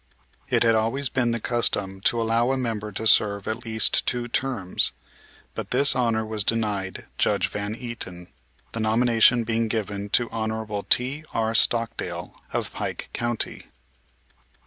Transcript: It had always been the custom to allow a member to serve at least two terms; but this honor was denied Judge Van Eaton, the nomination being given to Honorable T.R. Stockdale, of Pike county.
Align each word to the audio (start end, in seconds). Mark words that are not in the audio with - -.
It 0.49 0.63
had 0.63 0.73
always 0.73 1.09
been 1.09 1.29
the 1.29 1.39
custom 1.39 2.01
to 2.05 2.19
allow 2.19 2.49
a 2.51 2.57
member 2.57 2.91
to 2.91 3.05
serve 3.05 3.47
at 3.47 3.63
least 3.65 4.07
two 4.07 4.27
terms; 4.27 4.93
but 5.53 5.69
this 5.69 5.95
honor 5.95 6.25
was 6.25 6.43
denied 6.43 7.05
Judge 7.19 7.47
Van 7.49 7.75
Eaton, 7.75 8.29
the 8.71 8.79
nomination 8.79 9.43
being 9.43 9.67
given 9.67 10.09
to 10.09 10.27
Honorable 10.31 10.81
T.R. 10.89 11.53
Stockdale, 11.53 12.41
of 12.51 12.73
Pike 12.73 13.11
county. 13.13 13.65